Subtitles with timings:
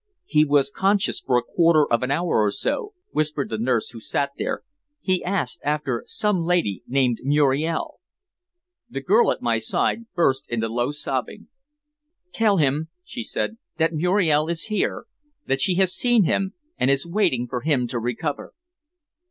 [0.25, 3.99] "He was conscious for a quarter of an hour or so," whispered the nurse who
[3.99, 4.63] sat there,
[4.99, 7.99] "He asked after some lady named Muriel."
[8.89, 11.49] The girl at my side burst into low sobbing.
[12.33, 15.05] "Tell him," she said, "that Muriel is here
[15.45, 18.55] that she has seen him, and is waiting for him to recover."